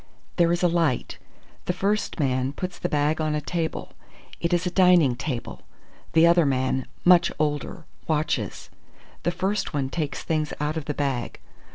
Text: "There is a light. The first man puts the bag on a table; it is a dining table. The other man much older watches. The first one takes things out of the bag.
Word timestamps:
"There 0.37 0.51
is 0.51 0.63
a 0.63 0.67
light. 0.67 1.19
The 1.65 1.73
first 1.73 2.19
man 2.19 2.53
puts 2.53 2.79
the 2.79 2.89
bag 2.89 3.21
on 3.21 3.35
a 3.35 3.39
table; 3.39 3.93
it 4.39 4.51
is 4.51 4.65
a 4.65 4.71
dining 4.71 5.15
table. 5.15 5.61
The 6.13 6.25
other 6.25 6.43
man 6.43 6.87
much 7.05 7.31
older 7.37 7.85
watches. 8.07 8.71
The 9.21 9.29
first 9.29 9.75
one 9.75 9.89
takes 9.89 10.23
things 10.23 10.53
out 10.59 10.75
of 10.75 10.85
the 10.85 10.95
bag. 10.95 11.39